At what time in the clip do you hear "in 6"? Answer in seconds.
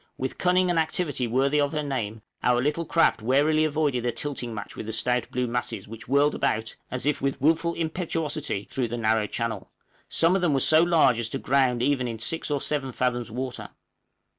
12.07-12.49